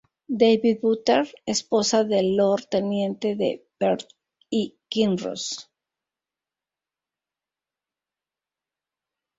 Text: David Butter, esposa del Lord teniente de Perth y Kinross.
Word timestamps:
David 0.41 0.77
Butter, 0.83 1.27
esposa 1.45 2.03
del 2.03 2.35
Lord 2.35 2.69
teniente 2.71 3.35
de 3.35 3.67
Perth 3.77 4.07
y 4.49 4.75
Kinross. 4.89 5.69